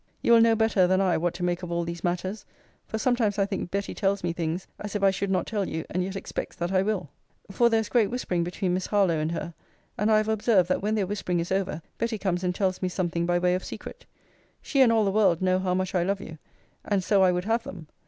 [0.23, 2.43] You will know better than I what to make of all these matters;
[2.87, 5.85] for sometimes I think Betty tells me things as if I should not tell you,
[5.91, 7.11] and yet expects that I will.*
[7.51, 9.53] For there is great whispering between Miss Harlowe and her;
[9.99, 12.89] and I have observed that when their whispering is over, Betty comes and tells me
[12.89, 14.07] something by way of secret.
[14.59, 16.39] She and all the world know how much I love you:
[16.83, 17.85] and so I would have them.